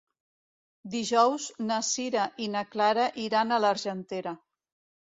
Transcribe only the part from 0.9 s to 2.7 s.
Dijous na Sira i na